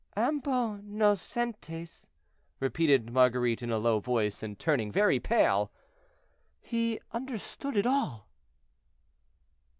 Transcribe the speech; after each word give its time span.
"Ambo 0.17 0.77
nocentes," 0.77 2.07
repeated 2.59 3.11
Marguerite, 3.13 3.61
in 3.61 3.69
a 3.69 3.77
low 3.77 3.99
voice, 3.99 4.41
and 4.41 4.57
turning 4.57 4.91
very 4.91 5.19
pale, 5.19 5.71
"he 6.59 6.99
understood 7.13 7.77
it 7.77 7.85
all." 7.85 8.27